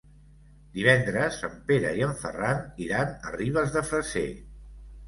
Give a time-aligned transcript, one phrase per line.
[0.77, 4.31] Divendres en Pere i en Ferran iran a Ribes de Freser.